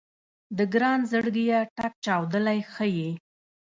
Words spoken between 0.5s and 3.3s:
د ګران زړګيه ټک چاودلی ښه يې